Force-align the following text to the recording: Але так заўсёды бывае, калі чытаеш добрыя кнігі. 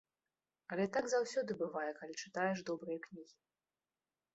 Але 0.75 0.87
так 0.95 1.05
заўсёды 1.13 1.59
бывае, 1.61 1.87
калі 2.03 2.13
чытаеш 2.25 2.57
добрыя 2.75 2.99
кнігі. 3.09 3.35